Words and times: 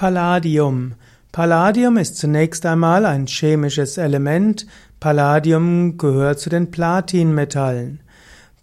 Palladium. 0.00 0.94
Palladium 1.30 1.98
ist 1.98 2.16
zunächst 2.16 2.64
einmal 2.64 3.04
ein 3.04 3.26
chemisches 3.26 3.98
Element. 3.98 4.66
Palladium 4.98 5.98
gehört 5.98 6.40
zu 6.40 6.48
den 6.48 6.70
Platinmetallen. 6.70 8.00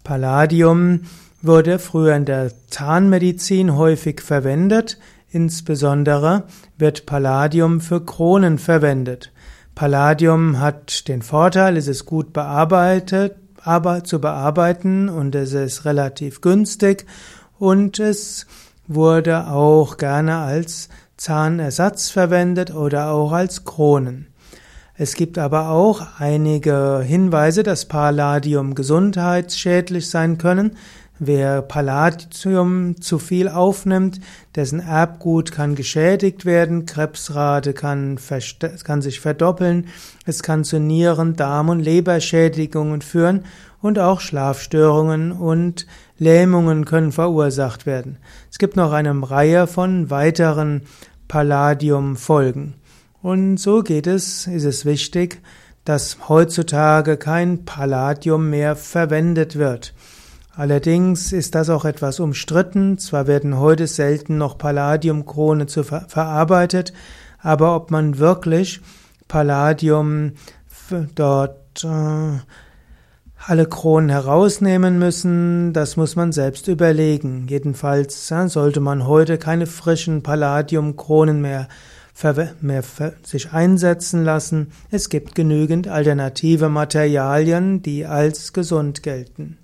Palladium 0.02 1.02
wurde 1.40 1.78
früher 1.78 2.16
in 2.16 2.24
der 2.24 2.50
Zahnmedizin 2.66 3.76
häufig 3.76 4.20
verwendet. 4.20 4.98
Insbesondere 5.30 6.42
wird 6.76 7.06
Palladium 7.06 7.80
für 7.80 8.04
Kronen 8.04 8.58
verwendet. 8.58 9.30
Palladium 9.76 10.58
hat 10.58 11.06
den 11.06 11.22
Vorteil, 11.22 11.76
es 11.76 11.86
ist 11.86 12.04
gut 12.04 12.32
bearbeitet, 12.32 13.36
aber 13.62 14.02
zu 14.02 14.20
bearbeiten 14.20 15.08
und 15.08 15.36
es 15.36 15.52
ist 15.52 15.84
relativ 15.84 16.40
günstig 16.40 17.06
und 17.60 18.00
es 18.00 18.48
wurde 18.88 19.46
auch 19.46 19.98
gerne 19.98 20.38
als 20.38 20.88
Zahnersatz 21.18 22.10
verwendet 22.10 22.72
oder 22.74 23.10
auch 23.10 23.32
als 23.32 23.64
Kronen. 23.64 24.28
Es 24.94 25.14
gibt 25.14 25.36
aber 25.38 25.68
auch 25.68 26.18
einige 26.18 27.02
Hinweise, 27.04 27.62
dass 27.62 27.86
Palladium 27.86 28.74
gesundheitsschädlich 28.74 30.08
sein 30.10 30.38
können. 30.38 30.76
Wer 31.20 31.62
Palladium 31.62 33.00
zu 33.00 33.18
viel 33.18 33.48
aufnimmt, 33.48 34.20
dessen 34.54 34.78
Erbgut 34.78 35.50
kann 35.50 35.74
geschädigt 35.74 36.44
werden, 36.44 36.86
Krebsrate 36.86 37.74
kann, 37.74 38.18
kann 38.84 39.02
sich 39.02 39.18
verdoppeln, 39.18 39.88
es 40.24 40.44
kann 40.44 40.62
zu 40.62 40.78
Nieren-, 40.78 41.34
Darm- 41.34 41.70
und 41.70 41.80
Leberschädigungen 41.80 43.02
führen 43.02 43.44
und 43.80 43.98
auch 43.98 44.20
Schlafstörungen 44.20 45.32
und 45.32 45.86
Lähmungen 46.18 46.84
können 46.84 47.12
verursacht 47.12 47.86
werden. 47.86 48.18
Es 48.50 48.58
gibt 48.58 48.76
noch 48.76 48.92
eine 48.92 49.30
Reihe 49.30 49.66
von 49.66 50.10
weiteren 50.10 50.82
Palladium-Folgen. 51.28 52.74
Und 53.22 53.58
so 53.58 53.82
geht 53.82 54.06
es, 54.06 54.46
ist 54.46 54.64
es 54.64 54.84
wichtig, 54.84 55.40
dass 55.84 56.28
heutzutage 56.28 57.16
kein 57.16 57.64
Palladium 57.64 58.50
mehr 58.50 58.76
verwendet 58.76 59.56
wird. 59.56 59.94
Allerdings 60.54 61.32
ist 61.32 61.54
das 61.54 61.70
auch 61.70 61.84
etwas 61.84 62.18
umstritten. 62.18 62.98
Zwar 62.98 63.26
werden 63.26 63.58
heute 63.58 63.86
selten 63.86 64.38
noch 64.38 64.58
Palladiumkrone 64.58 65.66
zu 65.66 65.84
ver 65.84 66.06
verarbeitet, 66.08 66.92
aber 67.38 67.76
ob 67.76 67.90
man 67.90 68.18
wirklich 68.18 68.80
Palladium 69.28 70.32
dort 71.14 71.84
äh, 71.84 72.38
alle 73.46 73.66
Kronen 73.66 74.10
herausnehmen 74.10 74.98
müssen, 74.98 75.72
das 75.72 75.96
muss 75.96 76.16
man 76.16 76.32
selbst 76.32 76.68
überlegen. 76.68 77.46
Jedenfalls 77.48 78.26
sollte 78.28 78.80
man 78.80 79.06
heute 79.06 79.38
keine 79.38 79.66
frischen 79.66 80.22
Palladiumkronen 80.22 81.40
mehr, 81.40 81.68
mehr 82.60 82.82
sich 83.22 83.52
einsetzen 83.52 84.24
lassen. 84.24 84.72
Es 84.90 85.08
gibt 85.08 85.34
genügend 85.34 85.88
alternative 85.88 86.68
Materialien, 86.68 87.82
die 87.82 88.06
als 88.06 88.52
gesund 88.52 89.02
gelten. 89.02 89.58